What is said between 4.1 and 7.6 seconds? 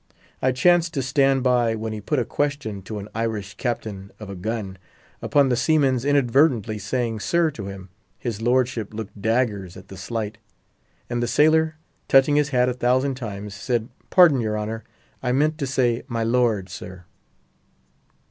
of a gum; upon the seaman's inadvertently saying sir